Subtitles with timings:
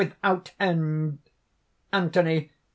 [0.03, 1.19] without end!"
[1.93, 2.49] ANTHONY.